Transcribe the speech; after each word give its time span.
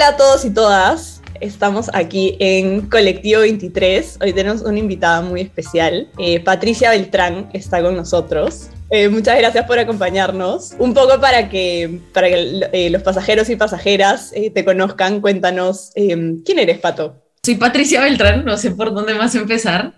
Hola 0.00 0.08
a 0.08 0.16
todos 0.16 0.46
y 0.46 0.50
todas. 0.50 1.20
Estamos 1.42 1.90
aquí 1.92 2.34
en 2.38 2.88
Colectivo 2.88 3.42
23. 3.42 4.20
Hoy 4.22 4.32
tenemos 4.32 4.62
una 4.62 4.78
invitada 4.78 5.20
muy 5.20 5.42
especial. 5.42 6.08
Eh, 6.16 6.40
Patricia 6.40 6.88
Beltrán 6.88 7.50
está 7.52 7.82
con 7.82 7.96
nosotros. 7.96 8.70
Eh, 8.88 9.10
muchas 9.10 9.36
gracias 9.36 9.66
por 9.66 9.78
acompañarnos. 9.78 10.72
Un 10.78 10.94
poco 10.94 11.20
para 11.20 11.50
que, 11.50 12.00
para 12.14 12.28
que 12.28 12.62
eh, 12.72 12.88
los 12.88 13.02
pasajeros 13.02 13.50
y 13.50 13.56
pasajeras 13.56 14.32
te 14.32 14.64
conozcan, 14.64 15.20
cuéntanos 15.20 15.90
quién 15.94 16.58
eres, 16.58 16.78
Pato. 16.78 17.22
Soy 17.42 17.56
Patricia 17.56 18.00
Beltrán, 18.00 18.46
no 18.46 18.56
sé 18.56 18.70
por 18.70 18.94
dónde 18.94 19.12
más 19.12 19.34
empezar. 19.34 19.92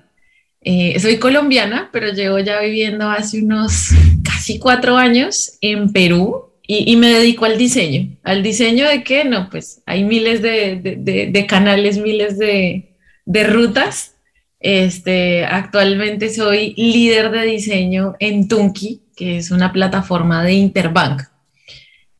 soy 1.00 1.18
colombiana, 1.20 1.90
pero 1.92 2.08
llevo 2.08 2.40
ya 2.40 2.58
viviendo 2.58 3.08
hace 3.08 3.40
unos 3.40 3.90
casi 4.24 4.58
cuatro 4.58 4.96
años 4.96 5.58
en 5.60 5.92
Perú, 5.92 6.51
y, 6.66 6.96
me 6.96 7.08
dedico 7.10 7.44
al 7.44 7.58
diseño. 7.58 8.16
¿Al 8.22 8.42
diseño 8.42 8.88
de 8.88 9.02
qué? 9.02 9.24
No, 9.24 9.48
pues 9.50 9.82
hay 9.84 10.04
miles 10.04 10.42
de, 10.42 11.46
canales, 11.48 11.98
miles 11.98 12.38
de, 12.38 12.94
rutas. 13.26 14.14
Este, 14.60 15.44
actualmente 15.44 16.30
soy 16.30 16.72
líder 16.76 17.32
de 17.32 17.42
diseño 17.42 18.14
en 18.20 18.46
Tunki, 18.46 19.02
que 19.16 19.38
es 19.38 19.50
una 19.50 19.72
plataforma 19.72 20.44
de 20.44 20.52
Interbank. 20.52 21.22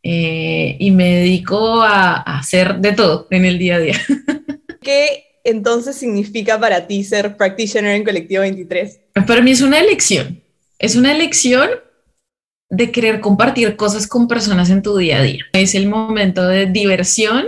Eh, 0.02 0.76
y 0.80 0.90
me 0.90 1.14
dedico 1.14 1.80
a, 1.80 2.16
a, 2.16 2.40
hacer 2.40 2.78
de 2.78 2.92
todo 2.92 3.28
en 3.30 3.44
el 3.44 3.58
día 3.58 3.76
a 3.76 3.78
día. 3.78 4.00
¿Qué 4.82 5.24
entonces 5.44 5.94
significa 5.94 6.58
para 6.58 6.88
ti 6.88 7.04
ser 7.04 7.36
practitioner 7.36 7.94
en 7.94 8.04
Colectivo 8.04 8.40
23? 8.40 9.00
Para 9.24 9.40
mí 9.40 9.52
es 9.52 9.60
una 9.60 9.78
elección. 9.78 10.42
Es 10.80 10.96
una 10.96 11.12
elección 11.12 11.70
de 12.72 12.90
querer 12.90 13.20
compartir 13.20 13.76
cosas 13.76 14.06
con 14.06 14.26
personas 14.26 14.70
en 14.70 14.80
tu 14.80 14.96
día 14.96 15.18
a 15.18 15.22
día. 15.22 15.44
Es 15.52 15.74
el 15.74 15.88
momento 15.88 16.48
de 16.48 16.64
diversión 16.64 17.44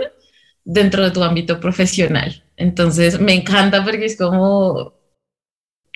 dentro 0.65 1.03
de 1.03 1.13
tu 1.13 1.23
ámbito 1.23 1.61
profesional. 1.61 2.45
Entonces 2.59 3.19
me 3.19 3.33
encanta 3.33 3.83
porque 3.83 4.05
es 4.05 4.19
como 4.19 4.93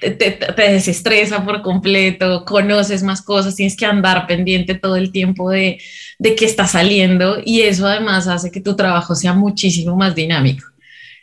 te, 0.00 0.38
desestresa 0.56 1.44
por 1.44 1.60
completo, 1.60 2.46
conoces 2.46 3.02
más 3.02 3.20
cosas, 3.20 3.54
tienes 3.54 3.76
que 3.76 3.84
andar 3.84 4.26
pendiente 4.26 4.74
todo 4.74 4.96
el 4.96 5.12
tiempo 5.12 5.50
de, 5.50 5.78
de 6.18 6.34
qué 6.34 6.46
está 6.46 6.66
saliendo 6.66 7.36
y 7.44 7.62
eso 7.62 7.86
además 7.86 8.28
hace 8.28 8.50
que 8.50 8.62
tu 8.62 8.76
trabajo 8.76 9.14
sea 9.14 9.34
muchísimo 9.34 9.94
más 9.94 10.14
dinámico. 10.14 10.64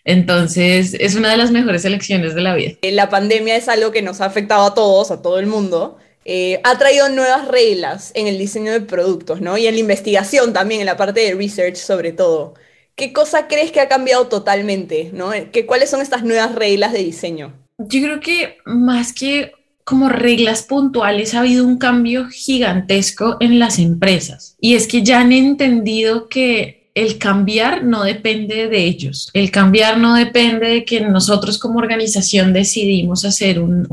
Entonces, 0.03 0.93
es 0.99 1.15
una 1.15 1.31
de 1.31 1.37
las 1.37 1.49
mejores 1.49 1.83
elecciones 1.85 2.35
de 2.35 2.41
la 2.41 2.53
vida. 2.53 2.73
La 2.83 3.09
pandemia 3.09 3.55
es 3.55 3.67
algo 3.67 3.91
que 3.91 4.03
nos 4.03 4.21
ha 4.21 4.25
afectado 4.25 4.67
a 4.67 4.75
todos, 4.75 5.09
a 5.09 5.23
todo 5.23 5.39
el 5.39 5.47
mundo, 5.47 5.97
eh, 6.25 6.59
ha 6.63 6.77
traído 6.77 7.07
nuevas 7.09 7.47
reglas 7.47 8.11
en 8.15 8.27
el 8.27 8.37
diseño 8.37 8.71
de 8.71 8.81
productos, 8.81 9.41
¿no? 9.41 9.57
Y 9.57 9.67
en 9.67 9.75
la 9.75 9.79
investigación 9.79 10.53
también, 10.53 10.81
en 10.81 10.87
la 10.87 10.97
parte 10.97 11.21
de 11.21 11.35
research 11.35 11.75
sobre 11.75 12.11
todo. 12.11 12.55
¿Qué 12.95 13.13
cosa 13.13 13.47
crees 13.47 13.71
que 13.71 13.79
ha 13.79 13.87
cambiado 13.87 14.27
totalmente, 14.27 15.11
¿no? 15.13 15.31
¿Qué, 15.51 15.65
¿Cuáles 15.65 15.89
son 15.89 16.01
estas 16.01 16.23
nuevas 16.23 16.55
reglas 16.55 16.93
de 16.93 16.99
diseño? 16.99 17.53
Yo 17.77 18.01
creo 18.01 18.19
que 18.19 18.57
más 18.65 19.13
que 19.13 19.51
como 19.83 20.09
reglas 20.09 20.63
puntuales 20.63 21.35
ha 21.35 21.41
habido 21.41 21.63
un 21.63 21.77
cambio 21.77 22.27
gigantesco 22.29 23.37
en 23.39 23.59
las 23.59 23.77
empresas. 23.77 24.55
Y 24.59 24.73
es 24.73 24.87
que 24.87 25.03
ya 25.03 25.19
han 25.19 25.31
entendido 25.31 26.27
que 26.27 26.84
el 26.95 27.17
cambiar 27.17 27.83
no 27.83 28.03
depende 28.03 28.69
de 28.69 28.85
ellos, 28.85 29.29
el 29.33 29.51
cambiar 29.51 29.97
no 29.97 30.15
depende 30.15 30.67
de 30.67 30.85
que 30.85 31.01
nosotros 31.01 31.59
como 31.59 31.77
organización 31.77 32.53
decidimos 32.53 33.25
hacer 33.25 33.59
un, 33.59 33.85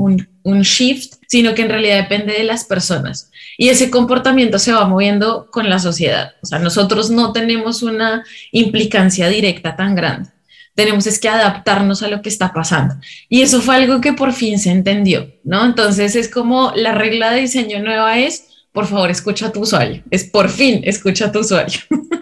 un, 0.43 0.61
shift, 0.61 1.15
sino 1.27 1.53
que 1.53 1.63
en 1.63 1.69
realidad 1.69 1.97
depende 1.97 2.31
de 2.33 2.45
las 2.45 2.63
personas. 2.63 3.29
Y 3.57 3.67
ese 3.67 3.91
comportamiento 3.91 4.57
se 4.57 4.71
va 4.71 4.87
moviendo 4.87 5.47
con 5.51 5.69
la 5.69 5.79
sociedad. 5.79 6.31
O 6.41 6.45
sea, 6.45 6.59
nosotros 6.59 7.09
no 7.09 7.33
tenemos 7.33 7.83
una 7.83 8.23
implicancia 8.53 9.27
directa 9.27 9.75
tan 9.75 9.95
grande. 9.95 10.29
Tenemos 10.73 11.05
es 11.05 11.19
que 11.19 11.29
adaptarnos 11.29 12.01
a 12.03 12.07
lo 12.07 12.21
que 12.21 12.29
está 12.29 12.53
pasando. 12.53 12.95
Y 13.27 13.41
eso 13.41 13.61
fue 13.61 13.75
algo 13.75 13.99
que 13.99 14.13
por 14.13 14.31
fin 14.31 14.57
se 14.57 14.71
entendió, 14.71 15.29
¿no? 15.43 15.65
Entonces 15.65 16.15
es 16.15 16.29
como 16.29 16.71
la 16.75 16.93
regla 16.93 17.31
de 17.31 17.41
diseño 17.41 17.83
nueva 17.83 18.17
es, 18.17 18.45
por 18.73 18.87
favor, 18.87 19.09
escucha 19.09 19.47
a 19.47 19.51
tu 19.51 19.61
usuario. 19.61 20.03
Es 20.11 20.25
por 20.25 20.49
fin, 20.49 20.81
escucha 20.83 21.27
a 21.27 21.31
tu 21.31 21.39
usuario. 21.39 21.79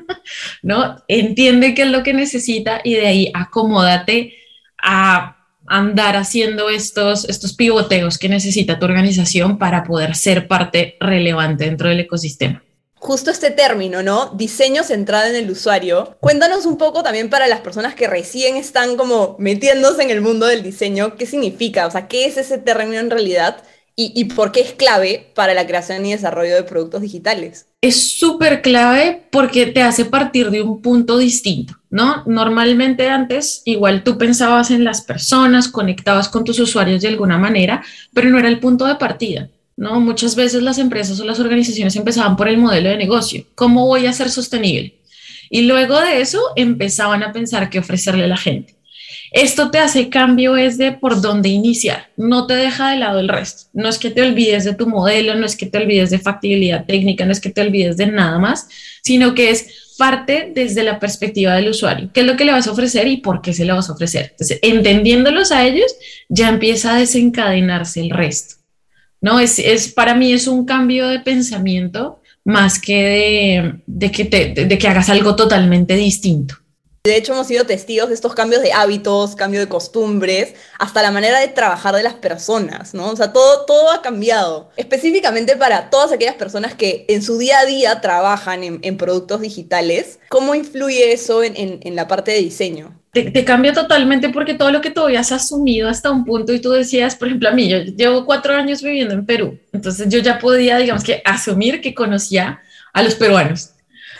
¿no? 0.62 1.04
Entiende 1.08 1.74
qué 1.74 1.84
es 1.84 1.90
lo 1.90 2.04
que 2.04 2.14
necesita 2.14 2.82
y 2.84 2.96
de 2.96 3.08
ahí 3.08 3.32
acomódate 3.34 4.34
a 4.82 5.38
andar 5.68 6.16
haciendo 6.16 6.70
estos, 6.70 7.28
estos 7.30 7.54
pivoteos 7.54 8.18
que 8.18 8.30
necesita 8.30 8.80
tu 8.80 8.86
organización 8.86 9.58
para 9.58 9.84
poder 9.84 10.16
ser 10.16 10.48
parte 10.48 10.98
relevante 11.00 11.66
dentro 11.66 11.90
del 11.90 12.02
ecosistema. 12.02 12.64
Justo 12.96 13.32
este 13.32 13.50
término, 13.50 14.04
¿no? 14.04 14.32
Diseño 14.36 14.84
centrado 14.84 15.28
en 15.28 15.36
el 15.36 15.50
usuario. 15.50 16.18
Cuéntanos 16.20 16.68
un 16.68 16.78
poco 16.78 17.02
también 17.02 17.32
para 17.32 17.48
las 17.48 17.62
personas 17.62 17.96
que 17.96 18.06
recién 18.06 18.58
están 18.58 18.96
como 18.96 19.36
metiéndose 19.40 20.04
en 20.04 20.12
el 20.12 20.22
mundo 20.22 20.46
del 20.46 20.62
diseño, 20.62 21.16
¿qué 21.16 21.26
significa? 21.26 21.88
O 21.88 21.92
sea, 21.92 22.08
¿qué 22.08 22.26
es 22.26 22.38
ese 22.38 22.60
término 22.60 23.00
en 23.00 23.10
realidad? 23.10 23.64
Y, 23.96 24.26
por 24.26 24.52
qué 24.52 24.62
es 24.62 24.74
clave 24.74 25.32
para 25.36 25.54
la 25.54 25.68
creación 25.68 26.06
y 26.06 26.12
desarrollo 26.12 26.56
de 26.56 26.64
productos 26.64 27.02
digitales. 27.02 27.68
Es 27.82 28.18
súper 28.18 28.62
clave 28.62 29.28
porque 29.32 29.68
te 29.68 29.84
hace 29.84 30.06
partir 30.06 30.50
de 30.50 30.62
un 30.62 30.82
punto 30.82 31.18
distinto, 31.18 31.76
¿no? 31.90 32.24
Normalmente 32.26 33.10
antes 33.10 33.62
igual 33.66 34.04
tú 34.04 34.18
pensabas 34.18 34.72
en 34.72 34.84
las 34.84 35.02
personas, 35.02 35.68
conectabas 35.68 36.30
con 36.30 36.44
tus 36.44 36.60
usuarios 36.60 37.02
de 37.02 37.10
alguna 37.10 37.38
manera, 37.38 37.84
pero 38.14 38.30
no 38.30 38.40
era 38.40 38.48
el 38.48 38.60
punto 38.60 38.86
de 38.86 38.96
partida. 38.96 39.50
¿no? 39.78 40.00
Muchas 40.00 40.36
veces 40.36 40.62
las 40.62 40.78
empresas 40.78 41.20
o 41.20 41.26
las 41.26 41.40
organizaciones 41.40 41.96
empezaban 41.96 42.36
por 42.36 42.48
el 42.48 42.58
modelo 42.58 42.90
de 42.90 42.98
negocio. 42.98 43.46
¿Cómo 43.56 43.88
voy 43.88 44.06
a 44.06 44.14
ser 44.14 44.30
sostenible? 44.30 45.00
Y 45.50 45.64
luego 45.64 46.00
de 46.00 46.22
eso 46.22 46.40
empezaban 46.56 47.24
a 47.24 47.34
pensar 47.34 47.70
qué 47.70 47.80
ofrecerle 47.80 48.26
a 48.26 48.28
la 48.28 48.38
gente. 48.38 48.76
Esto 49.32 49.72
te 49.72 49.80
hace 49.80 50.10
cambio 50.10 50.58
es 50.58 50.78
de 50.78 50.92
por 50.92 51.22
dónde 51.22 51.48
iniciar, 51.48 52.10
no 52.18 52.48
te 52.48 52.54
deja 52.54 52.92
de 52.92 52.98
lado 52.98 53.20
el 53.20 53.30
resto. 53.30 53.70
No 53.72 53.88
es 53.88 53.98
que 53.98 54.10
te 54.10 54.22
olvides 54.22 54.66
de 54.66 54.76
tu 54.76 54.90
modelo, 54.90 55.36
no 55.36 55.46
es 55.46 55.56
que 55.56 55.68
te 55.68 55.78
olvides 55.78 56.10
de 56.10 56.20
factibilidad 56.20 56.86
técnica, 56.86 57.26
no 57.26 57.32
es 57.32 57.40
que 57.40 57.50
te 57.50 57.62
olvides 57.62 57.96
de 57.96 58.08
nada 58.08 58.40
más, 58.40 58.68
sino 59.02 59.34
que 59.34 59.50
es 59.52 59.94
parte 59.98 60.52
desde 60.54 60.84
la 60.84 61.00
perspectiva 61.00 61.56
del 61.56 61.70
usuario. 61.70 62.10
¿Qué 62.14 62.22
es 62.22 62.26
lo 62.26 62.36
que 62.36 62.44
le 62.44 62.52
vas 62.52 62.68
a 62.68 62.72
ofrecer 62.72 63.08
y 63.08 63.18
por 63.18 63.42
qué 63.42 63.54
se 63.54 63.64
lo 63.64 63.76
vas 63.76 63.90
a 63.90 63.94
ofrecer? 63.94 64.32
Entonces, 64.32 64.60
entendiéndolos 64.62 65.54
a 65.54 65.66
ellos, 65.66 65.96
ya 66.28 66.50
empieza 66.50 66.94
a 66.94 67.00
desencadenarse 67.00 68.02
el 68.02 68.10
resto. 68.10 68.56
¿no? 69.22 69.40
Es, 69.40 69.94
para 69.94 70.14
mí 70.14 70.34
es 70.34 70.48
un 70.48 70.66
cambio 70.66 71.08
de 71.08 71.20
pensamiento 71.20 72.22
más 72.44 72.82
que 72.82 73.80
de, 73.86 74.12
que, 74.12 74.26
de 74.26 74.78
que 74.78 74.88
hagas 74.88 75.10
algo 75.10 75.38
totalmente 75.38 75.96
distinto. 75.96 76.56
De 77.04 77.18
hecho, 77.18 77.34
hemos 77.34 77.48
sido 77.48 77.66
testigos 77.66 78.10
de 78.10 78.14
estos 78.14 78.36
cambios 78.36 78.62
de 78.62 78.74
hábitos, 78.74 79.36
cambio 79.36 79.60
de 79.60 79.68
costumbres, 79.68 80.54
hasta 80.78 81.02
la 81.02 81.10
manera 81.10 81.40
de 81.40 81.48
trabajar 81.48 81.96
de 81.96 82.04
las 82.04 82.14
personas, 82.14 82.94
¿no? 82.94 83.10
O 83.10 83.16
sea, 83.16 83.34
todo, 83.34 83.66
todo 83.66 83.92
ha 83.92 84.04
cambiado. 84.04 84.70
Específicamente 84.78 85.56
para 85.56 85.90
todas 85.90 86.12
aquellas 86.12 86.36
personas 86.36 86.76
que 86.76 87.06
en 87.10 87.24
su 87.24 87.40
día 87.40 87.58
a 87.58 87.66
día 87.66 88.02
trabajan 88.02 88.64
en, 88.64 88.98
productos 88.98 89.42
digitales, 89.42 90.20
¿cómo 90.30 90.54
influye 90.54 91.12
eso 91.12 91.42
en, 91.42 91.96
la 91.96 92.08
parte 92.08 92.34
de 92.34 92.38
diseño? 92.38 92.96
Te, 93.14 93.44
cambia 93.46 93.74
totalmente 93.74 94.30
porque 94.30 94.54
todo 94.54 94.70
lo 94.70 94.82
que 94.82 94.92
tú 94.92 95.02
habías 95.02 95.32
asumido 95.32 95.90
hasta 95.90 96.12
un 96.12 96.24
punto 96.24 96.54
y 96.54 96.62
tú 96.62 96.70
decías, 96.70 97.16
por 97.16 97.30
ejemplo, 97.30 97.50
a 97.50 97.52
mí, 97.52 97.68
yo 97.68 97.80
llevo 97.80 98.28
cuatro 98.28 98.54
años 98.54 98.84
viviendo 98.84 99.16
en 99.16 99.26
Perú, 99.26 99.58
entonces 99.74 100.08
yo 100.08 100.20
ya 100.20 100.38
podía, 100.38 100.78
digamos 100.78 101.04
que, 101.04 101.24
asumir 101.26 101.82
que 101.82 101.96
conocía 101.96 102.62
a 102.94 103.02
los 103.02 103.16
peruanos 103.16 103.72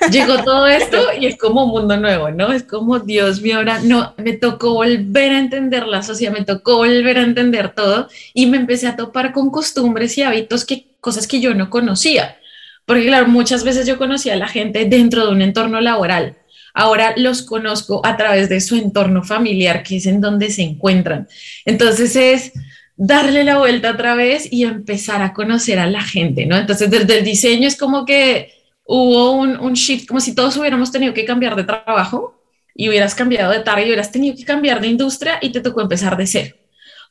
llegó 0.10 0.44
todo 0.44 0.68
esto 0.68 0.98
y 1.20 1.26
es 1.26 1.38
como 1.38 1.66
un 1.66 1.72
mundo 1.72 1.98
nuevo, 1.98 2.32
¿no? 2.32 2.52
Es 2.52 2.64
como, 2.64 3.00
Dios 3.00 3.42
mío, 3.42 3.58
ahora 3.58 3.80
no, 3.84 4.14
me 4.18 4.34
tocó 4.34 4.74
volver 4.74 5.32
a 5.32 5.40
entender 5.40 5.88
la 5.88 6.02
sociedad, 6.02 6.34
me 6.34 6.46
tocó 6.46 6.78
volver 6.78 7.18
a 7.18 7.24
entender 7.24 7.74
todo 7.74 8.08
y 8.34 8.46
me 8.48 8.58
empecé 8.58 8.88
a 8.88 8.96
topar 8.96 9.34
con 9.34 9.52
costumbres 9.52 10.18
y 10.18 10.24
hábitos, 10.24 10.66
que, 10.66 10.88
cosas 11.00 11.28
que 11.28 11.40
yo 11.40 11.54
no 11.54 11.70
conocía. 11.70 12.38
Porque 12.86 13.06
claro, 13.06 13.28
muchas 13.28 13.64
veces 13.64 13.86
yo 13.86 13.98
conocía 13.98 14.34
a 14.34 14.38
la 14.38 14.48
gente 14.48 14.86
dentro 14.86 15.26
de 15.26 15.32
un 15.32 15.42
entorno 15.42 15.82
laboral. 15.82 16.38
Ahora 16.74 17.14
los 17.18 17.42
conozco 17.42 18.02
a 18.06 18.18
través 18.18 18.50
de 18.50 18.62
su 18.62 18.76
entorno 18.76 19.24
familiar, 19.24 19.84
que 19.84 19.98
es 19.98 20.06
en 20.06 20.22
donde 20.22 20.50
se 20.50 20.64
encuentran. 20.64 21.28
Entonces 21.66 22.16
es 22.16 22.54
darle 22.96 23.44
la 23.44 23.58
vuelta 23.58 23.92
otra 23.92 24.16
vez 24.16 24.48
y 24.52 24.64
empezar 24.64 25.22
a 25.22 25.34
conocer 25.34 25.80
a 25.80 25.88
la 25.88 26.02
gente, 26.02 26.46
¿no? 26.46 26.58
Entonces 26.58 26.90
desde 26.90 27.20
el 27.20 27.26
diseño 27.26 27.68
es 27.68 27.76
como 27.76 28.06
que 28.06 28.61
hubo 28.94 29.32
un, 29.32 29.74
shift, 29.74 30.06
como 30.06 30.20
si 30.20 30.36
todos 30.36 30.58
hubiéramos 30.58 30.92
tenido 30.92 31.14
que 31.14 31.24
cambiar 31.24 31.56
de 31.56 31.64
trabajo 31.64 32.36
y 32.76 32.90
hubieras 32.90 33.16
cambiado 33.16 33.54
de 33.54 33.62
target 33.62 33.86
y 33.86 33.88
hubieras 33.88 34.12
tenido 34.12 34.36
que 34.36 34.44
cambiar 34.44 34.82
de 34.82 34.88
industria 34.88 35.40
y 35.42 35.50
te 35.50 35.62
tocó 35.62 35.80
empezar 35.80 36.18
de 36.18 36.28
cero. 36.28 36.56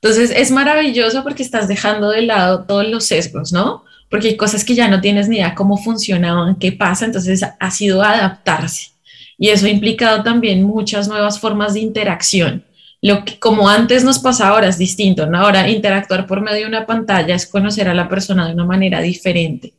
Entonces 0.03 0.31
es 0.31 0.51
maravilloso 0.51 1.23
porque 1.23 1.43
estás 1.43 1.69
dejando 1.69 2.11
de 2.11 2.23
lado 2.23 2.65
todos 2.65 2.87
los 2.87 3.05
sesgos, 3.05 3.51
¿no? 3.53 3.85
Porque 4.11 4.29
hay 4.29 4.37
cosas 4.37 4.63
que 4.63 4.75
ya 4.75 4.89
no 4.89 5.01
tienes 5.01 5.29
ni 5.29 5.37
idea 5.37 5.55
cómo 5.55 5.79
funcionaban, 5.79 6.57
qué 6.57 6.71
pasa, 6.73 7.07
entonces 7.07 7.43
ha 7.59 7.71
sido 7.71 8.03
adaptarse. 8.03 8.91
Y 9.39 9.49
eso 9.49 9.65
ha 9.65 9.71
implicado 9.71 10.23
también 10.23 10.63
muchas 10.63 11.09
nuevas 11.09 11.41
formas 11.41 11.73
de 11.73 11.81
interacción. 11.81 12.63
Lo 13.01 13.25
que 13.25 13.39
como 13.39 13.71
antes 13.71 14.05
nos 14.05 14.19
pasa 14.19 14.49
ahora 14.49 14.69
es 14.69 14.77
distinto, 14.77 15.25
¿no? 15.25 15.39
Ahora 15.39 15.67
interactuar 15.71 16.27
por 16.27 16.43
medio 16.43 16.61
de 16.61 16.67
una 16.67 16.85
pantalla 16.85 17.35
es 17.35 17.47
conocer 17.47 17.89
a 17.89 17.95
la 17.95 18.07
persona 18.07 18.47
de 18.47 18.53
una 18.53 18.67
manera 18.67 19.01
diferente. 19.01 19.73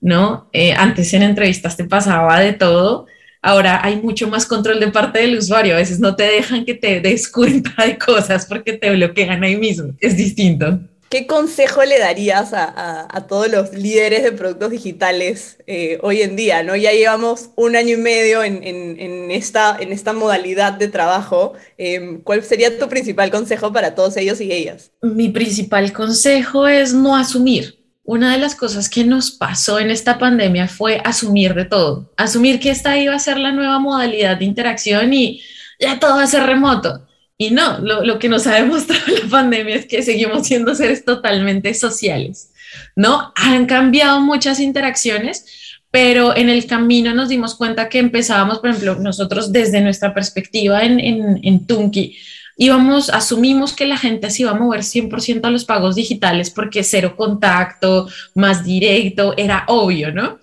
¿No? 0.00 0.48
Eh, 0.52 0.72
antes 0.72 1.12
en 1.14 1.22
entrevistas 1.22 1.76
te 1.76 1.84
pasaba 1.84 2.40
de 2.40 2.52
todo, 2.52 3.06
ahora 3.42 3.80
hay 3.84 3.96
mucho 3.96 4.28
más 4.28 4.46
control 4.46 4.80
de 4.80 4.88
parte 4.88 5.20
del 5.20 5.38
usuario. 5.38 5.74
A 5.74 5.78
veces 5.78 6.00
no 6.00 6.16
te 6.16 6.24
dejan 6.24 6.64
que 6.64 6.74
te 6.74 7.00
des 7.00 7.28
cuenta 7.30 7.84
de 7.84 7.98
cosas 7.98 8.46
porque 8.46 8.74
te 8.74 8.90
bloquean 8.90 9.42
ahí 9.42 9.56
mismo. 9.56 9.94
Es 10.00 10.16
distinto. 10.16 10.80
¿Qué 11.08 11.26
consejo 11.26 11.82
le 11.84 11.98
darías 11.98 12.52
a, 12.52 13.26
todos 13.28 13.50
los 13.50 13.72
líderes 13.72 14.22
de 14.22 14.32
productos 14.32 14.70
digitales 14.70 15.56
eh, 15.66 15.98
hoy 16.02 16.20
en 16.20 16.36
día? 16.36 16.62
¿no? 16.62 16.76
Ya 16.76 16.92
llevamos 16.92 17.48
un 17.56 17.76
año 17.76 17.94
y 17.94 17.96
medio 17.96 18.44
en, 18.44 19.30
esta, 19.30 19.74
en 19.80 19.90
esta 19.90 20.12
modalidad 20.12 20.74
de 20.74 20.88
trabajo. 20.88 21.54
Em, 21.78 22.20
¿Cuál 22.20 22.44
sería 22.44 22.78
tu 22.78 22.90
principal 22.90 23.30
consejo 23.30 23.72
para 23.72 23.94
todos 23.94 24.18
ellos 24.18 24.38
y 24.42 24.52
ellas? 24.52 24.90
Mi 25.00 25.30
principal 25.30 25.94
consejo 25.94 26.68
es 26.68 26.92
no 26.92 27.16
asumir. 27.16 27.77
Una 28.08 28.32
de 28.32 28.38
las 28.38 28.54
cosas 28.54 28.88
que 28.88 29.04
nos 29.04 29.30
pasó 29.30 29.78
en 29.78 29.90
esta 29.90 30.16
pandemia 30.16 30.66
fue 30.66 30.98
asumir 31.04 31.52
de 31.52 31.66
todo, 31.66 32.10
asumir 32.16 32.58
que 32.58 32.70
esta 32.70 32.96
iba 32.96 33.14
a 33.14 33.18
ser 33.18 33.36
la 33.36 33.52
nueva 33.52 33.78
modalidad 33.80 34.38
de 34.38 34.46
interacción 34.46 35.12
y 35.12 35.42
ya 35.78 36.00
todo 36.00 36.16
va 36.16 36.22
a 36.22 36.26
ser 36.26 36.44
remoto 36.44 37.06
y 37.36 37.50
no, 37.50 37.80
lo, 37.80 38.18
que 38.18 38.30
nos 38.30 38.46
ha 38.46 38.54
demostrado 38.54 39.02
la 39.22 39.28
pandemia 39.28 39.74
es 39.74 39.84
que 39.84 40.02
seguimos 40.02 40.46
siendo 40.46 40.74
seres 40.74 41.04
totalmente 41.04 41.74
sociales, 41.74 42.50
¿no? 42.96 43.30
Han 43.36 43.66
cambiado 43.66 44.22
muchas 44.22 44.58
interacciones, 44.58 45.44
pero 45.90 46.34
en 46.34 46.48
el 46.48 46.64
camino 46.64 47.12
nos 47.12 47.28
dimos 47.28 47.56
cuenta 47.56 47.90
que 47.90 47.98
empezábamos, 47.98 48.60
por 48.60 48.70
ejemplo, 48.70 48.94
nosotros 48.94 49.52
desde 49.52 49.82
nuestra 49.82 50.14
perspectiva 50.14 50.82
en, 50.82 50.98
en, 50.98 51.40
en 51.42 51.66
Tunki, 51.66 52.16
íbamos, 52.58 53.08
asumimos 53.08 53.72
que 53.72 53.86
la 53.86 53.96
gente 53.96 54.30
se 54.30 54.42
iba 54.42 54.50
a 54.50 54.54
mover 54.54 54.80
100% 54.80 55.46
a 55.46 55.50
los 55.50 55.64
pagos 55.64 55.94
digitales 55.94 56.50
porque 56.50 56.82
cero 56.82 57.14
contacto, 57.16 58.08
más 58.34 58.64
directo, 58.64 59.32
era 59.38 59.64
obvio, 59.68 60.12
¿no? 60.12 60.38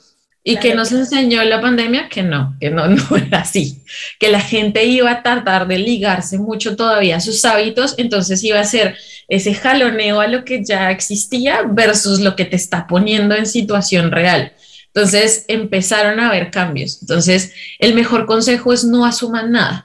¿Y 0.48 0.58
que 0.58 0.76
nos 0.76 0.92
enseñó 0.92 1.44
la 1.44 1.60
pandemia? 1.60 2.08
Que 2.08 2.24
no, 2.24 2.56
que 2.60 2.70
no, 2.70 2.88
no 2.88 3.18
era 3.18 3.42
así, 3.42 3.84
que 4.20 4.30
la 4.30 4.40
gente 4.40 4.86
iba 4.86 5.12
a 5.12 5.24
tardar 5.24 5.68
de 5.68 5.78
ligarse 5.78 6.40
mucho 6.40 6.76
todavía 6.76 7.18
a 7.18 7.20
sus 7.20 7.44
hábitos, 7.44 7.96
entonces 7.98 8.44
iba 8.44 8.60
a 8.60 8.66
ser 8.66 8.96
ese 9.28 9.54
jaloneo 9.54 10.22
a 10.22 10.28
lo 10.28 10.46
que 10.46 10.64
ya 10.64 10.92
existía 10.92 11.64
versus 11.64 12.22
lo 12.22 12.36
que 12.36 12.46
te 12.46 12.56
está 12.56 12.88
poniendo 12.88 13.36
en 13.36 13.46
situación 13.46 14.12
real. 14.12 14.54
Entonces 14.94 15.44
empezaron 15.50 16.22
a 16.22 16.30
haber 16.30 16.52
cambios. 16.52 17.00
Entonces 17.02 17.54
el 17.80 17.94
mejor 17.94 18.26
consejo 18.26 18.72
es 18.72 18.86
no 18.86 19.06
asuman 19.06 19.52
nada, 19.52 19.85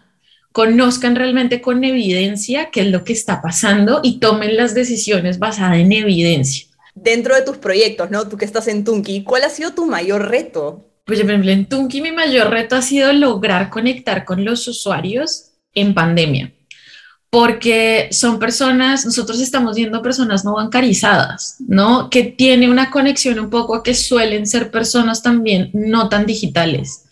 conozcan 0.52 1.16
realmente 1.16 1.60
con 1.60 1.84
evidencia 1.84 2.70
qué 2.70 2.80
es 2.80 2.88
lo 2.88 3.04
que 3.04 3.12
está 3.12 3.40
pasando 3.40 4.00
y 4.02 4.18
tomen 4.18 4.56
las 4.56 4.74
decisiones 4.74 5.38
basadas 5.38 5.78
en 5.78 5.92
evidencia 5.92 6.70
dentro 6.94 7.34
de 7.34 7.42
tus 7.42 7.58
proyectos, 7.58 8.10
¿no? 8.10 8.28
Tú 8.28 8.36
que 8.36 8.44
estás 8.44 8.68
en 8.68 8.84
Tunki, 8.84 9.22
¿cuál 9.22 9.44
ha 9.44 9.50
sido 9.50 9.72
tu 9.72 9.86
mayor 9.86 10.28
reto? 10.28 10.86
Pues, 11.04 11.20
por 11.20 11.30
ejemplo, 11.30 11.50
en 11.50 11.66
Tunki 11.66 12.00
mi 12.00 12.12
mayor 12.12 12.50
reto 12.50 12.76
ha 12.76 12.82
sido 12.82 13.12
lograr 13.12 13.70
conectar 13.70 14.24
con 14.24 14.44
los 14.44 14.66
usuarios 14.68 15.52
en 15.74 15.94
pandemia, 15.94 16.52
porque 17.30 18.08
son 18.12 18.38
personas, 18.38 19.04
nosotros 19.04 19.40
estamos 19.40 19.76
viendo 19.76 20.02
personas 20.02 20.44
no 20.44 20.54
bancarizadas, 20.54 21.56
¿no? 21.66 22.10
Que 22.10 22.24
tiene 22.24 22.70
una 22.70 22.90
conexión 22.90 23.38
un 23.38 23.50
poco 23.50 23.74
a 23.74 23.82
que 23.82 23.94
suelen 23.94 24.46
ser 24.46 24.70
personas 24.70 25.22
también 25.22 25.70
no 25.72 26.08
tan 26.08 26.26
digitales. 26.26 27.04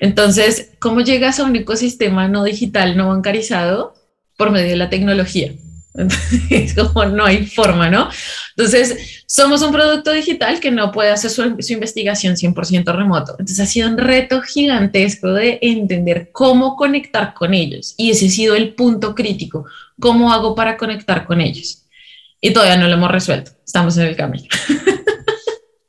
Entonces, 0.00 0.70
¿cómo 0.78 1.00
llegas 1.00 1.40
a 1.40 1.44
un 1.44 1.56
ecosistema 1.56 2.28
no 2.28 2.44
digital, 2.44 2.96
no 2.96 3.08
bancarizado? 3.08 3.94
Por 4.36 4.50
medio 4.50 4.68
de 4.68 4.76
la 4.76 4.90
tecnología. 4.90 5.52
es 6.50 6.74
como 6.74 7.06
no 7.06 7.24
hay 7.24 7.46
forma, 7.46 7.90
¿no? 7.90 8.08
Entonces, 8.56 9.22
somos 9.26 9.62
un 9.62 9.72
producto 9.72 10.12
digital 10.12 10.60
que 10.60 10.70
no 10.70 10.92
puede 10.92 11.10
hacer 11.10 11.30
su, 11.30 11.72
investigación 11.72 12.36
100% 12.36 12.94
remoto. 12.94 13.32
Entonces, 13.32 13.60
ha 13.60 13.66
sido 13.66 13.88
un 13.88 13.98
reto 13.98 14.40
gigantesco 14.42 15.32
de 15.32 15.58
entender 15.62 16.30
cómo 16.32 16.76
conectar 16.76 17.34
con 17.34 17.54
ellos. 17.54 17.94
Y 17.96 18.10
ese 18.10 18.26
ha 18.26 18.30
sido 18.30 18.54
el 18.54 18.74
punto 18.74 19.14
crítico. 19.14 19.66
¿Cómo 19.98 20.32
hago 20.32 20.54
para 20.54 20.76
conectar 20.76 21.24
con 21.24 21.40
ellos? 21.40 21.84
Y 22.40 22.52
todavía 22.52 22.76
no 22.76 22.86
lo 22.86 22.94
hemos 22.94 23.10
resuelto. 23.10 23.50
Estamos 23.66 23.96
en 23.96 24.06
el 24.06 24.16
camino. 24.16 24.48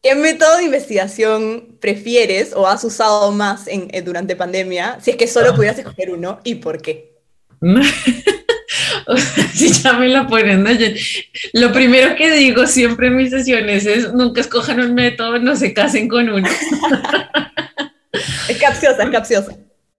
¿Qué 0.10 0.16
método 0.16 0.58
de 0.58 0.64
investigación 0.64 1.78
prefieres 1.80 2.54
o 2.56 2.68
has 2.68 2.84
usado 2.84 3.32
más 3.32 3.68
en, 3.68 3.92
durante 4.04 4.36
pandemia? 4.36 4.98
Si 5.00 5.12
es 5.12 5.18
que 5.18 5.28
solo 5.28 5.52
ah. 5.52 5.56
pudieras 5.56 5.78
escoger 5.78 6.10
uno, 6.10 6.40
¿y 6.44 6.56
por 6.56 6.82
qué? 6.82 7.14
si 9.54 9.72
ya 9.72 9.94
me 9.94 10.08
la 10.08 10.26
ponen, 10.26 10.66
lo 11.54 11.72
primero 11.72 12.16
que 12.16 12.32
digo 12.32 12.66
siempre 12.66 13.10
en 13.10 13.18
mis 13.18 13.30
sesiones 13.30 13.86
es 13.86 14.12
nunca 14.12 14.42
escojan 14.42 14.80
un 14.80 14.96
método, 14.96 15.38
no 15.38 15.56
se 15.56 15.76
casen 15.76 16.08
con 16.08 16.28
uno. 16.28 16.50
es 18.50 18.58
capciosa, 18.58 19.04
es 19.04 19.10
capciosa. 19.12 19.56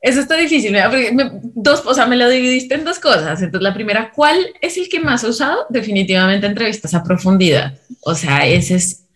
Eso 0.05 0.19
está 0.19 0.37
difícil, 0.37 0.71
me, 0.71 1.31
dos, 1.55 1.81
o 1.83 1.91
sea, 1.95 2.05
me 2.05 2.15
lo 2.15 2.29
dividiste 2.29 2.75
en 2.75 2.83
dos 2.83 2.99
cosas. 2.99 3.41
Entonces, 3.41 3.63
la 3.63 3.73
primera, 3.73 4.11
¿cuál 4.11 4.37
es 4.61 4.77
el 4.77 4.87
que 4.87 4.99
más 4.99 5.23
he 5.23 5.29
usado? 5.29 5.65
Definitivamente 5.71 6.45
entrevistas 6.45 6.93
a 6.93 7.01
profundidad. 7.01 7.79
O 8.01 8.13
sea, 8.13 8.45
ese 8.45 8.75
es, 8.75 9.07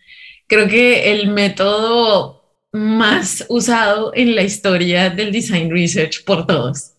creo 0.48 0.66
que 0.66 1.12
el 1.12 1.28
método 1.28 2.42
más 2.72 3.46
usado 3.48 4.10
en 4.16 4.34
la 4.34 4.42
historia 4.42 5.10
del 5.10 5.30
design 5.30 5.70
research 5.70 6.24
por 6.24 6.44
todos. 6.44 6.94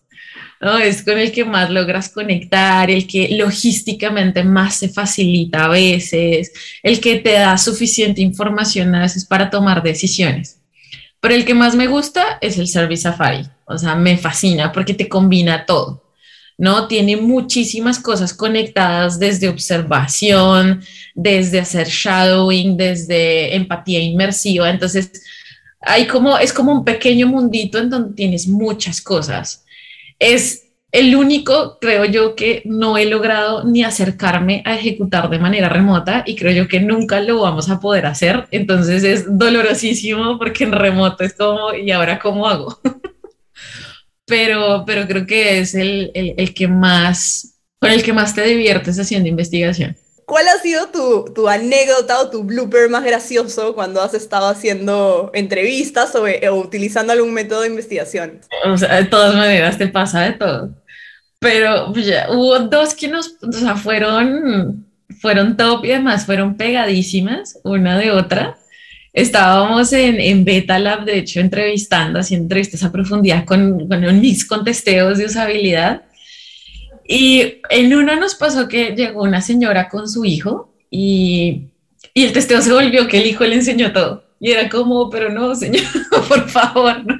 ¿no? 0.62 0.78
Es 0.78 1.02
con 1.02 1.18
el 1.18 1.30
que 1.30 1.44
más 1.44 1.68
logras 1.68 2.08
conectar, 2.08 2.90
el 2.90 3.06
que 3.06 3.36
logísticamente 3.36 4.42
más 4.42 4.76
se 4.76 4.88
facilita 4.88 5.66
a 5.66 5.68
veces, 5.68 6.50
el 6.82 6.98
que 6.98 7.16
te 7.16 7.32
da 7.32 7.58
suficiente 7.58 8.22
información 8.22 8.94
a 8.94 9.02
veces 9.02 9.26
para 9.26 9.50
tomar 9.50 9.82
decisiones. 9.82 10.61
Pero 11.22 11.34
el 11.34 11.44
que 11.44 11.54
más 11.54 11.76
me 11.76 11.86
gusta 11.86 12.38
es 12.40 12.58
el 12.58 12.66
Service 12.66 13.04
Safari. 13.04 13.48
O 13.64 13.78
sea, 13.78 13.94
me 13.94 14.18
fascina 14.18 14.72
porque 14.72 14.92
te 14.92 15.08
combina 15.08 15.64
todo. 15.64 16.02
¿no? 16.58 16.88
Tiene 16.88 17.16
muchísimas 17.16 18.00
cosas 18.00 18.34
conectadas 18.34 19.18
desde 19.20 19.48
observación, 19.48 20.82
desde 21.14 21.60
hacer 21.60 21.86
shadowing, 21.86 22.76
desde 22.76 23.54
empatía 23.54 24.00
inmersiva. 24.00 24.68
Entonces, 24.68 25.22
hay 25.80 26.06
como, 26.06 26.38
es 26.38 26.52
como 26.52 26.72
un 26.72 26.84
pequeño 26.84 27.28
mundito 27.28 27.78
en 27.78 27.88
donde 27.88 28.14
tienes 28.14 28.48
muchas 28.48 29.00
cosas. 29.00 29.64
Es 30.18 30.61
el 30.92 31.16
único, 31.16 31.78
creo 31.80 32.04
yo, 32.04 32.36
que 32.36 32.62
no 32.66 32.98
he 32.98 33.06
logrado 33.06 33.64
ni 33.64 33.82
acercarme 33.82 34.62
a 34.66 34.74
ejecutar 34.74 35.30
de 35.30 35.38
manera 35.38 35.70
remota 35.70 36.22
y 36.26 36.36
creo 36.36 36.52
yo 36.52 36.68
que 36.68 36.80
nunca 36.80 37.20
lo 37.20 37.40
vamos 37.40 37.70
a 37.70 37.80
poder 37.80 38.04
hacer. 38.04 38.46
Entonces 38.50 39.02
es 39.02 39.24
dolorosísimo 39.26 40.38
porque 40.38 40.64
en 40.64 40.72
remoto 40.72 41.24
es 41.24 41.32
como, 41.32 41.72
¿y 41.72 41.90
ahora 41.90 42.18
cómo 42.18 42.46
hago? 42.46 42.78
pero, 44.26 44.84
pero 44.86 45.08
creo 45.08 45.26
que 45.26 45.60
es 45.60 45.74
el, 45.74 46.10
el, 46.14 46.34
el 46.36 46.52
que 46.52 46.68
más, 46.68 47.58
con 47.80 47.90
el 47.90 48.02
que 48.02 48.12
más 48.12 48.34
te 48.34 48.42
diviertes 48.42 49.00
haciendo 49.00 49.30
investigación. 49.30 49.96
¿Cuál 50.26 50.48
ha 50.48 50.58
sido 50.60 50.88
tu, 50.88 51.48
anécdota 51.48 52.20
o 52.20 52.30
tu 52.30 52.44
blooper 52.44 52.88
más 52.88 53.04
gracioso 53.04 53.74
cuando 53.74 54.00
has 54.00 54.14
estado 54.14 54.46
haciendo 54.48 55.30
entrevistas 55.34 56.14
o, 56.14 56.26
eh, 56.26 56.50
utilizando 56.50 57.12
algún 57.12 57.34
método 57.34 57.62
de 57.62 57.68
investigación? 57.68 58.40
O 58.64 58.76
sea, 58.76 58.96
de 58.96 59.04
todas 59.04 59.34
maneras 59.34 59.78
te 59.78 59.88
pasa 59.88 60.22
de 60.22 60.32
todo. 60.32 60.70
Pero 61.42 61.92
pues, 61.92 62.08
hubo 62.30 62.58
dos 62.60 62.94
que 62.94 63.08
nos, 63.08 63.36
o 63.42 63.52
sea, 63.52 63.76
fueron, 63.76 64.86
fueron 65.20 65.56
top 65.56 65.84
y 65.84 65.90
además 65.90 66.24
fueron 66.24 66.56
pegadísimas 66.56 67.58
una 67.64 67.98
de 67.98 68.12
otra. 68.12 68.56
Estábamos 69.12 69.92
en, 69.92 70.18
en 70.20 70.44
Beta 70.44 70.78
Lab, 70.78 71.04
de 71.04 71.18
hecho, 71.18 71.40
entrevistando, 71.40 72.20
haciendo 72.20 72.44
entrevistas 72.44 72.82
a 72.84 72.92
profundidad 72.92 73.44
con, 73.44 73.88
con 73.88 74.04
un 74.04 74.20
mix 74.20 74.46
con 74.46 74.64
testeos 74.64 75.18
de 75.18 75.26
usabilidad 75.26 76.02
y 77.04 77.60
en 77.68 77.92
uno 77.94 78.16
nos 78.16 78.34
pasó 78.34 78.68
que 78.68 78.94
llegó 78.96 79.22
una 79.22 79.40
señora 79.40 79.88
con 79.88 80.08
su 80.08 80.24
hijo 80.24 80.72
y, 80.90 81.64
y 82.14 82.24
el 82.24 82.32
testeo 82.32 82.62
se 82.62 82.72
volvió 82.72 83.06
que 83.08 83.18
el 83.18 83.26
hijo 83.26 83.44
le 83.44 83.56
enseñó 83.56 83.92
todo. 83.92 84.24
Y 84.44 84.50
era 84.50 84.68
como, 84.68 85.08
pero 85.08 85.28
no, 85.28 85.54
señor, 85.54 85.84
por 86.28 86.48
favor, 86.48 87.06
¿no? 87.06 87.14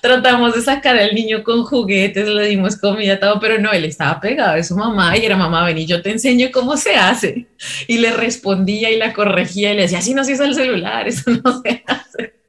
Tratamos 0.00 0.54
de 0.54 0.62
sacar 0.62 0.96
al 0.96 1.14
niño 1.14 1.44
con 1.44 1.64
juguetes, 1.64 2.26
le 2.26 2.46
dimos 2.46 2.78
comida, 2.78 3.20
todo, 3.20 3.38
pero 3.38 3.58
no, 3.58 3.70
él 3.72 3.84
estaba 3.84 4.18
pegado 4.18 4.54
de 4.54 4.64
su 4.64 4.74
mamá 4.74 5.14
y 5.18 5.26
era 5.26 5.36
mamá, 5.36 5.66
ven 5.66 5.86
yo 5.86 6.00
te 6.00 6.12
enseño 6.12 6.48
cómo 6.50 6.78
se 6.78 6.94
hace. 6.94 7.48
Y 7.86 7.98
le 7.98 8.12
respondía 8.12 8.90
y 8.90 8.96
la 8.96 9.12
corregía 9.12 9.72
y 9.72 9.76
le 9.76 9.82
decía, 9.82 9.98
así 9.98 10.14
no 10.14 10.24
se 10.24 10.32
usa 10.32 10.46
el 10.46 10.54
celular, 10.54 11.06
eso 11.06 11.30
no 11.44 11.60
se 11.60 11.84
hace. 11.86 12.40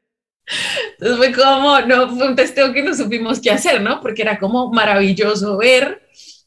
Entonces 0.94 1.18
fue 1.18 1.34
como, 1.34 1.82
no, 1.82 2.16
fue 2.16 2.30
un 2.30 2.36
testeo 2.38 2.72
que 2.72 2.82
no 2.82 2.96
supimos 2.96 3.42
qué 3.42 3.52
hacer, 3.52 3.82
¿no? 3.82 4.00
Porque 4.00 4.22
era 4.22 4.40
como 4.40 4.72
maravilloso 4.72 5.58
ver 5.58 6.02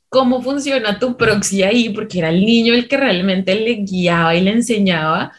cómo 0.09 0.41
funciona 0.41 0.99
tu 0.99 1.15
proxy 1.15 1.63
ahí, 1.63 1.91
porque 1.91 2.21
era 2.21 2.31
el 2.31 2.41
niño 2.41 2.73
el 2.73 2.89
que 2.89 2.97
realmente 2.97 3.55
le 3.55 3.75
guiaba 3.75 4.35
y 4.35 4.41
le 4.41 4.53
enseñaba, 4.53 5.35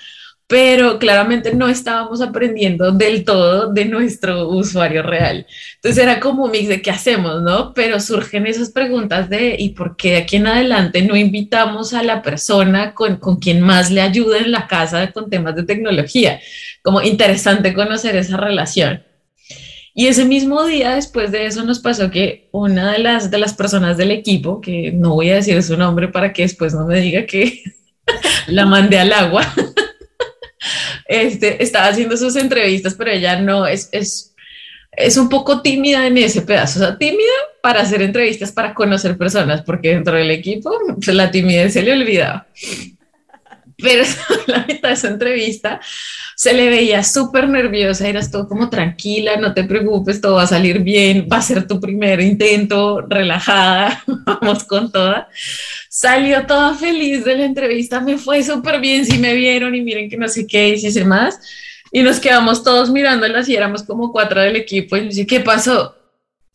pero 0.47 0.97
claramente 0.97 1.53
no 1.53 1.67
estábamos 1.67 2.21
aprendiendo 2.21 2.93
del 2.93 3.25
todo 3.25 3.73
de 3.73 3.83
nuestro 3.83 4.47
usuario 4.47 5.03
real. 5.03 5.45
Entonces 5.75 6.01
era 6.01 6.21
como 6.21 6.45
un 6.45 6.51
mix 6.51 6.69
de 6.69 6.81
qué 6.81 6.89
hacemos, 6.89 7.41
¿no? 7.41 7.73
Pero 7.73 7.99
surgen 7.99 8.47
esas 8.47 8.71
preguntas 8.71 9.29
de 9.29 9.57
¿y 9.59 9.69
por 9.69 9.97
qué 9.97 10.11
de 10.11 10.17
aquí 10.17 10.37
en 10.37 10.47
adelante 10.47 11.01
no 11.01 11.17
invitamos 11.17 11.93
a 11.93 12.01
la 12.01 12.21
persona 12.21 12.93
con, 12.93 13.17
con 13.17 13.37
quien 13.37 13.59
más 13.59 13.91
le 13.91 14.01
ayude 14.01 14.39
en 14.39 14.51
la 14.51 14.67
casa 14.67 15.11
con 15.11 15.29
temas 15.29 15.53
de 15.55 15.63
tecnología? 15.63 16.39
Como 16.81 17.01
interesante 17.01 17.73
conocer 17.73 18.15
esa 18.15 18.37
relación. 18.37 19.03
Y 19.93 20.07
ese 20.07 20.25
mismo 20.25 20.63
día, 20.63 20.93
después 20.93 21.31
de 21.31 21.47
eso, 21.47 21.63
nos 21.65 21.79
pasó 21.79 22.11
que 22.11 22.49
una 22.51 22.93
de 22.93 22.99
las, 22.99 23.31
de 23.31 23.39
las 23.39 23.53
personas 23.53 23.97
del 23.97 24.11
equipo, 24.11 24.61
que 24.61 24.91
no 24.93 25.15
voy 25.15 25.31
a 25.31 25.35
decir 25.35 25.61
su 25.63 25.75
nombre 25.75 26.07
para 26.07 26.31
que 26.31 26.43
después 26.43 26.73
no 26.73 26.85
me 26.85 27.01
diga 27.01 27.25
que 27.25 27.63
la 28.47 28.67
mandé 28.67 28.99
al 28.99 29.11
agua, 29.11 29.41
este, 31.07 31.63
estaba 31.63 31.87
haciendo 31.87 32.17
sus 32.17 32.35
entrevistas, 32.35 32.93
pero 32.93 33.11
ella 33.11 33.39
no 33.39 33.65
es, 33.65 33.89
es, 33.91 34.35
es 34.91 35.17
un 35.17 35.29
poco 35.29 35.61
tímida 35.61 36.07
en 36.07 36.17
ese 36.17 36.41
pedazo, 36.41 36.79
o 36.79 36.83
sea, 36.83 36.97
tímida 36.97 37.33
para 37.61 37.81
hacer 37.81 38.01
entrevistas, 38.01 38.51
para 38.51 38.73
conocer 38.73 39.17
personas, 39.17 39.61
porque 39.61 39.89
dentro 39.89 40.15
del 40.15 40.31
equipo 40.31 40.71
pues, 40.95 41.15
la 41.15 41.31
timidez 41.31 41.73
se 41.73 41.83
le 41.83 41.93
olvidaba. 41.93 42.47
Pero 43.77 44.03
la 44.47 44.65
mitad 44.67 44.89
de 44.89 44.95
su 44.95 45.07
entrevista 45.07 45.79
se 46.35 46.53
le 46.53 46.69
veía 46.69 47.03
súper 47.03 47.49
nerviosa, 47.49 48.07
eras 48.07 48.31
todo 48.31 48.47
como 48.47 48.69
tranquila, 48.69 49.37
no 49.37 49.53
te 49.53 49.63
preocupes, 49.63 50.21
todo 50.21 50.35
va 50.35 50.43
a 50.43 50.47
salir 50.47 50.79
bien, 50.79 51.27
va 51.31 51.37
a 51.37 51.41
ser 51.41 51.67
tu 51.67 51.79
primer 51.79 52.19
intento, 52.21 53.01
relajada, 53.01 54.03
vamos 54.07 54.63
con 54.63 54.91
toda. 54.91 55.29
Salió 55.89 56.45
toda 56.45 56.75
feliz 56.75 57.25
de 57.25 57.37
la 57.37 57.45
entrevista, 57.45 57.99
me 57.99 58.17
fue 58.17 58.43
súper 58.43 58.79
bien, 58.79 59.05
si 59.05 59.17
me 59.17 59.33
vieron 59.33 59.75
y 59.75 59.81
miren 59.81 60.09
que 60.09 60.17
no 60.17 60.27
sé 60.27 60.47
qué, 60.47 60.75
y 60.75 61.03
más. 61.03 61.39
Y 61.91 62.01
nos 62.01 62.19
quedamos 62.19 62.63
todos 62.63 62.89
mirándolas 62.89 63.47
y 63.49 63.55
éramos 63.55 63.83
como 63.83 64.11
cuatro 64.11 64.41
del 64.41 64.55
equipo 64.55 64.97
y 64.97 65.07
dice, 65.07 65.25
¿qué 65.25 65.39
pasó? 65.39 65.96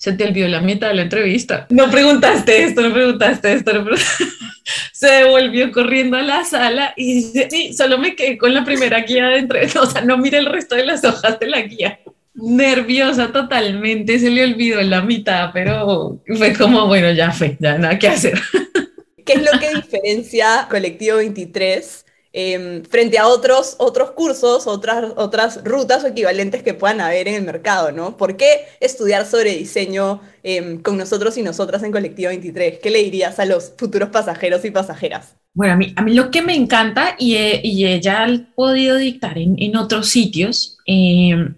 Se 0.03 0.13
te 0.15 0.25
olvidó 0.25 0.49
la 0.49 0.61
mitad 0.61 0.89
de 0.89 0.95
la 0.95 1.03
entrevista. 1.03 1.69
No 1.71 1.89
preguntaste 1.89 2.65
esto, 2.65 2.81
no 2.83 2.93
preguntaste 2.93 3.53
esto, 3.53 3.73
no 3.73 3.85
preguntaste 3.85 4.25
se 4.93 5.07
devolvió 5.07 5.71
corriendo 5.71 6.17
a 6.17 6.23
la 6.23 6.45
sala 6.45 6.93
y 6.97 7.15
dice, 7.15 7.47
sí, 7.49 7.73
solo 7.73 7.99
me 7.99 8.17
quedé 8.17 8.37
con 8.37 8.53
la 8.53 8.65
primera 8.65 8.99
guía 9.03 9.29
dentro, 9.29 9.61
o 9.81 9.87
sea, 9.87 10.03
no 10.03 10.19
mire 10.19 10.39
el 10.39 10.47
resto 10.47 10.75
de 10.75 10.87
las 10.87 11.05
hojas 11.05 11.39
de 11.39 11.47
la 11.47 11.61
guía. 11.61 12.01
Nerviosa 12.35 13.31
totalmente, 13.31 14.19
se 14.19 14.31
le 14.31 14.43
olvidó 14.43 14.83
la 14.83 15.03
mitad, 15.03 15.51
pero 15.53 16.21
fue 16.37 16.53
como, 16.53 16.89
bueno, 16.89 17.13
ya 17.13 17.31
fue, 17.31 17.57
ya 17.61 17.79
nada 17.79 17.97
que 17.97 18.09
hacer. 18.09 18.41
¿Qué 19.25 19.35
es 19.35 19.43
lo 19.45 19.57
que 19.61 19.73
diferencia 19.73 20.67
Colectivo 20.69 21.19
23 21.19 22.07
Em, 22.35 22.83
frente 22.85 23.19
a 23.19 23.27
otros, 23.27 23.77
otros 23.79 24.13
cursos, 24.13 24.67
otras, 24.67 25.13
otras 25.17 25.63
rutas 25.65 26.03
o 26.03 26.07
equivalentes 26.07 26.63
que 26.63 26.73
puedan 26.73 27.03
haber 27.03 27.29
en 27.29 27.35
el 27.35 27.43
mercado, 27.43 27.93
¿no? 27.93 28.17
¿Por 28.17 28.39
qué 28.39 28.65
estudiar 28.81 29.27
sobre 29.27 29.55
diseño 29.55 30.23
em, 30.43 30.81
con 30.81 30.97
nosotros 30.97 31.37
y 31.37 31.43
nosotras 31.43 31.83
en 31.83 31.93
Colectivo 31.93 32.31
23? 32.31 32.79
¿Qué 32.79 32.91
le 32.91 33.03
dirías 33.03 33.39
a 33.39 33.45
los 33.45 33.75
futuros 33.77 34.09
pasajeros 34.09 34.65
y 34.65 34.71
pasajeras? 34.71 35.37
Bueno, 35.53 35.75
a 35.75 35.77
mí, 35.77 35.93
a 35.95 36.01
mí 36.01 36.15
lo 36.15 36.31
que 36.31 36.41
me 36.41 36.55
encanta 36.55 37.17
y, 37.19 37.37
y 37.37 37.87
ella 37.87 38.25
ha 38.25 38.55
podido 38.55 38.97
dictar 38.97 39.37
en, 39.37 39.57
en 39.59 39.77
otros 39.77 40.09
sitios 40.09 40.79
em, 40.87 41.55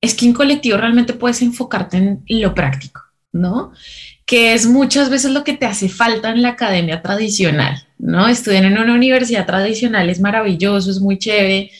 es 0.00 0.14
que 0.14 0.24
en 0.24 0.32
colectivo 0.32 0.78
realmente 0.78 1.12
puedes 1.12 1.42
enfocarte 1.42 1.98
en 1.98 2.24
lo 2.26 2.54
práctico, 2.54 3.02
¿no? 3.32 3.72
Que 4.26 4.54
es 4.54 4.66
muchas 4.66 5.10
veces 5.10 5.32
lo 5.32 5.44
que 5.44 5.52
te 5.52 5.66
hace 5.66 5.88
falta 5.88 6.30
en 6.30 6.42
la 6.42 6.50
academia 6.50 7.02
tradicional. 7.02 7.86
¿no? 7.98 8.28
Estudiar 8.28 8.64
en 8.64 8.78
una 8.78 8.94
universidad 8.94 9.46
tradicional 9.46 10.10
es 10.10 10.20
maravilloso, 10.20 10.90
es 10.90 11.00
muy 11.00 11.18
chévere. 11.18 11.70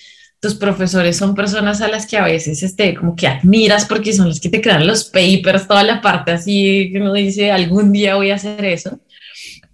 Tus 0.40 0.54
profesores 0.54 1.16
son 1.16 1.34
personas 1.34 1.80
a 1.80 1.88
las 1.88 2.06
que 2.06 2.16
a 2.16 2.24
veces 2.24 2.62
este, 2.62 2.94
como 2.94 3.16
que 3.16 3.26
admiras 3.26 3.86
porque 3.86 4.12
son 4.12 4.28
los 4.28 4.40
que 4.40 4.48
te 4.48 4.60
crean 4.60 4.86
los 4.86 5.04
papers, 5.04 5.66
toda 5.66 5.82
la 5.82 6.00
parte 6.02 6.32
así 6.32 6.90
que 6.92 7.00
uno 7.00 7.12
dice, 7.12 7.50
algún 7.50 7.92
día 7.92 8.16
voy 8.16 8.30
a 8.30 8.36
hacer 8.36 8.64
eso. 8.64 9.00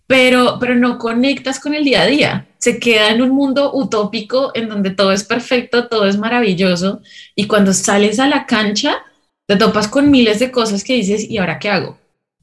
Pero, 0.06 0.58
pero 0.58 0.74
no 0.74 0.98
conectas 0.98 1.60
con 1.60 1.72
el 1.72 1.84
día 1.84 2.02
a 2.02 2.06
día. 2.06 2.46
Se 2.58 2.80
queda 2.80 3.10
en 3.10 3.22
un 3.22 3.30
mundo 3.30 3.70
utópico 3.72 4.50
en 4.54 4.68
donde 4.68 4.90
todo 4.90 5.12
es 5.12 5.22
perfecto, 5.22 5.86
todo 5.86 6.06
es 6.08 6.18
maravilloso. 6.18 7.00
Y 7.36 7.46
cuando 7.46 7.72
sales 7.72 8.18
a 8.18 8.26
la 8.26 8.44
cancha, 8.44 8.98
te 9.46 9.54
topas 9.54 9.86
con 9.86 10.10
miles 10.10 10.40
de 10.40 10.50
cosas 10.50 10.82
que 10.82 10.94
dices, 10.94 11.30
¿y 11.30 11.38
ahora 11.38 11.60
qué 11.60 11.70
hago? 11.70 11.99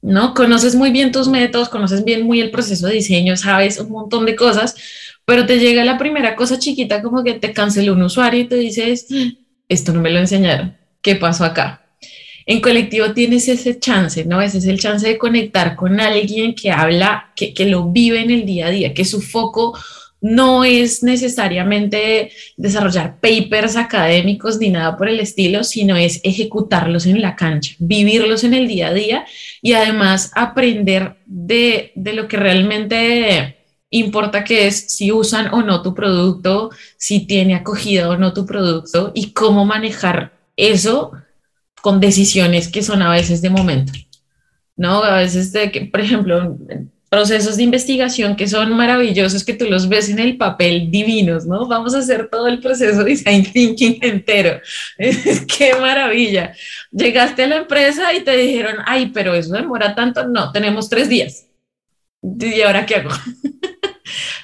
¿No? 0.07 0.33
Conoces 0.33 0.75
muy 0.75 0.91
bien 0.91 1.11
tus 1.11 1.27
métodos, 1.27 1.69
conoces 1.69 2.03
bien 2.03 2.23
muy 2.23 2.39
el 2.39 2.49
proceso 2.49 2.87
de 2.87 2.93
diseño, 2.93 3.35
sabes 3.35 3.79
un 3.79 3.91
montón 3.91 4.25
de 4.25 4.35
cosas, 4.35 4.75
pero 5.25 5.45
te 5.45 5.59
llega 5.59 5.83
la 5.83 5.97
primera 5.97 6.35
cosa 6.35 6.57
chiquita 6.57 7.01
como 7.01 7.23
que 7.23 7.33
te 7.33 7.51
canceló 7.51 7.93
un 7.93 8.03
usuario 8.03 8.39
y 8.39 8.47
te 8.47 8.55
dices, 8.55 9.07
esto 9.67 9.91
no 9.91 10.01
me 10.01 10.09
lo 10.09 10.19
enseñaron, 10.19 10.77
¿qué 11.01 11.15
pasó 11.15 11.43
acá? 11.43 11.83
En 12.45 12.61
colectivo 12.61 13.11
tienes 13.11 13.49
ese 13.49 13.77
chance, 13.77 14.23
¿no? 14.23 14.41
Ese 14.41 14.59
es 14.59 14.65
el 14.65 14.79
chance 14.79 15.05
de 15.05 15.17
conectar 15.17 15.75
con 15.75 15.99
alguien 15.99 16.55
que 16.55 16.71
habla, 16.71 17.33
que, 17.35 17.53
que 17.53 17.65
lo 17.65 17.91
vive 17.91 18.21
en 18.21 18.31
el 18.31 18.45
día 18.45 18.67
a 18.67 18.69
día, 18.69 18.93
que 18.93 19.03
su 19.03 19.19
foco 19.19 19.77
no 20.21 20.63
es 20.63 21.03
necesariamente 21.03 22.31
desarrollar 22.55 23.19
papers 23.19 23.75
académicos 23.75 24.57
ni 24.59 24.69
nada 24.69 24.97
por 24.97 25.09
el 25.09 25.19
estilo, 25.19 25.63
sino 25.63 25.95
es 25.95 26.19
ejecutarlos 26.23 27.05
en 27.05 27.21
la 27.21 27.35
cancha, 27.35 27.75
vivirlos 27.79 28.43
en 28.43 28.53
el 28.53 28.67
día 28.67 28.87
a 28.87 28.93
día 28.93 29.25
y 29.67 29.73
además 29.73 30.31
aprender 30.33 31.17
de, 31.25 31.91
lo 31.97 32.29
que 32.29 32.37
realmente 32.37 33.57
importa 33.89 34.45
que 34.45 34.65
es 34.65 34.95
si 34.95 35.11
usan 35.11 35.53
o 35.53 35.61
no 35.61 35.81
tu 35.81 35.93
producto, 35.93 36.69
si 36.95 37.27
tiene 37.27 37.53
acogida 37.53 38.07
o 38.07 38.15
no 38.15 38.31
tu 38.31 38.45
producto 38.45 39.11
y 39.13 39.33
cómo 39.33 39.65
manejar 39.65 40.39
eso 40.55 41.11
con 41.81 41.99
decisiones 41.99 42.69
que 42.69 42.81
son 42.81 43.01
a 43.01 43.11
veces 43.11 43.41
de 43.41 43.49
momento. 43.49 43.91
¿No? 44.77 45.03
A 45.03 45.17
veces 45.17 45.51
de 45.51 45.69
que, 45.69 45.81
por 45.81 45.99
ejemplo, 45.99 46.57
procesos 47.09 47.57
de 47.57 47.63
investigación 47.63 48.35
que 48.35 48.47
son 48.47 48.75
maravillosos, 48.75 49.45
que 49.45 49.53
tú 49.53 49.65
los 49.65 49.87
ves 49.87 50.09
en 50.09 50.19
el 50.19 50.37
papel 50.37 50.91
divinos, 50.91 51.45
¿no? 51.45 51.67
Vamos 51.67 51.95
a 51.95 51.99
hacer 51.99 52.29
todo 52.29 52.47
el 52.47 52.59
proceso 52.59 53.03
de 53.03 53.11
design 53.11 53.43
thinking 53.51 53.99
entero. 54.01 54.59
¡Qué 54.97 55.73
maravilla! 55.79 56.53
Llegaste 56.91 57.43
a 57.43 57.47
la 57.47 57.57
empresa 57.57 58.13
y 58.13 58.23
te 58.23 58.35
dijeron, 58.35 58.77
ay, 58.85 59.11
pero 59.13 59.33
eso 59.35 59.53
demora 59.53 59.95
tanto. 59.95 60.27
No, 60.27 60.51
tenemos 60.51 60.89
tres 60.89 61.09
días. 61.09 61.47
¿Y 62.21 62.61
ahora 62.61 62.85
qué 62.85 62.95
hago? 62.95 63.09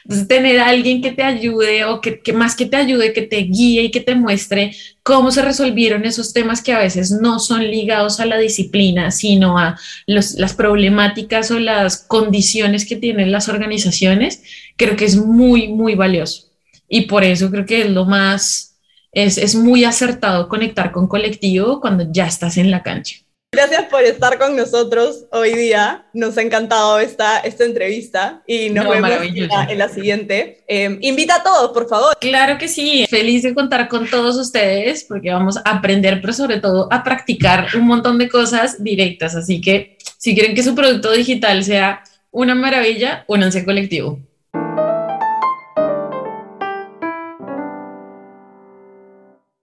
Entonces, 0.03 0.27
tener 0.27 0.59
a 0.59 0.67
alguien 0.67 1.01
que 1.01 1.11
te 1.11 1.23
ayude 1.23 1.85
o 1.85 2.01
que, 2.01 2.21
más 2.33 2.55
que 2.55 2.65
te 2.65 2.75
ayude, 2.75 3.13
que 3.13 3.21
te 3.21 3.37
guíe 3.37 3.83
y 3.83 3.91
que 3.91 4.01
te 4.01 4.15
muestre 4.15 4.75
cómo 5.01 5.31
se 5.31 5.41
resolvieron 5.41 6.05
esos 6.05 6.33
temas 6.33 6.61
que 6.61 6.73
a 6.73 6.79
veces 6.79 7.11
no 7.11 7.39
son 7.39 7.63
ligados 7.63 8.19
a 8.19 8.25
la 8.25 8.37
disciplina, 8.37 9.11
sino 9.11 9.57
a 9.57 9.77
las 10.05 10.53
problemáticas 10.53 11.51
o 11.51 11.59
las 11.59 11.97
condiciones 11.97 12.85
que 12.85 12.97
tienen 12.97 13.31
las 13.31 13.47
organizaciones, 13.47 14.43
creo 14.75 14.95
que 14.95 15.05
es 15.05 15.15
muy, 15.15 15.69
muy 15.69 15.95
valioso. 15.95 16.49
Y 16.89 17.01
por 17.01 17.23
eso 17.23 17.49
creo 17.49 17.65
que 17.65 17.81
es 17.81 17.89
lo 17.89 18.05
más, 18.05 18.75
es, 19.13 19.37
es 19.37 19.55
muy 19.55 19.85
acertado 19.85 20.49
conectar 20.49 20.91
con 20.91 21.07
colectivo 21.07 21.79
cuando 21.79 22.11
ya 22.11 22.27
estás 22.27 22.57
en 22.57 22.71
la 22.71 22.83
cancha. 22.83 23.22
Gracias 23.53 23.83
por 23.83 24.01
estar 24.01 24.39
con 24.39 24.55
nosotros 24.55 25.25
hoy 25.31 25.53
día. 25.53 26.07
Nos 26.11 26.39
ha 26.39 26.41
encantado 26.41 26.97
esta, 26.97 27.37
esta 27.37 27.65
entrevista 27.65 28.41
y 28.47 28.71
nos 28.71 28.89
vemos 28.89 29.11
en 29.69 29.77
la, 29.77 29.89
siguiente. 29.89 30.63
Em, 30.67 30.97
invita 31.01 31.35
a 31.35 31.43
todos, 31.43 31.71
por 31.71 31.87
favor. 31.87 32.17
Claro 32.19 32.57
que 32.57 32.67
sí. 32.67 33.05
Feliz 33.07 33.43
de 33.43 33.53
contar 33.53 33.87
con 33.89 34.09
todos 34.09 34.37
ustedes 34.37 35.03
porque 35.03 35.29
vamos 35.29 35.57
a 35.57 35.61
aprender, 35.69 36.19
pero 36.19 36.33
sobre 36.33 36.59
todo 36.59 36.87
a 36.91 37.03
practicar 37.03 37.67
un 37.75 37.85
montón 37.85 38.17
de 38.17 38.27
cosas 38.27 38.83
directas. 38.83 39.35
Así 39.35 39.61
que 39.61 39.99
si 40.17 40.33
quieren 40.33 40.55
que 40.55 40.63
su 40.63 40.73
producto 40.73 41.11
digital 41.11 41.63
sea 41.63 42.01
una 42.31 42.55
maravilla, 42.55 43.23
únanse 43.27 43.63
colectivo. 43.63 44.19